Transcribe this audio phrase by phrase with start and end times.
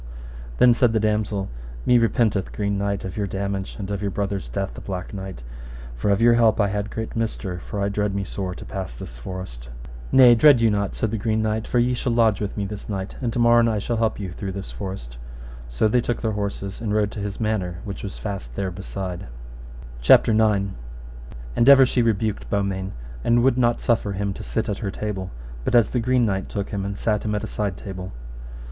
[0.57, 1.47] Then said the damosel,
[1.85, 5.43] Me repenteth, Green Knight, of your damage, and of your brother's death, the Black Knight,
[5.95, 8.95] for of your help I had great mister, for I dread me sore to pass
[8.95, 9.69] this forest.
[10.11, 12.89] Nay, dread you not, said the Green Knight, for ye shall lodge with me this
[12.89, 15.19] night, and to morn I shall help you through this forest.
[15.69, 19.27] So they took their horses and rode to his manor, which was fast there beside.
[20.01, 20.41] CHAPTER IX.
[20.41, 20.47] How
[21.53, 22.93] the damosel again rebuked Beaumains,
[23.23, 25.29] and would not suffer him to sit at her table,
[25.63, 25.77] but called him kitchen boy.
[25.77, 25.77] And ever she rebuked Beaumains, and would not suffer him to sit at her table,
[25.77, 28.11] but as the Green Knight took him and sat him at a side table.